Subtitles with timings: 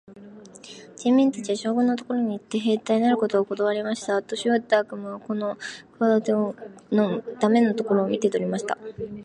[0.97, 4.19] 人民たちは、将軍のところへ行って、兵隊になることをことわりました。
[4.23, 5.57] 年よった悪魔はこの
[5.91, 6.55] 企ての
[7.39, 8.79] 駄目なことを見て取りました。